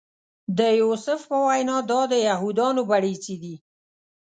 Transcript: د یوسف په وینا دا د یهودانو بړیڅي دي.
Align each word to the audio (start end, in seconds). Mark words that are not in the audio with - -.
د 0.57 0.59
یوسف 0.81 1.19
په 1.29 1.37
وینا 1.47 1.77
دا 1.91 2.01
د 2.11 2.13
یهودانو 2.27 2.81
بړیڅي 2.89 3.35
دي. 3.43 3.55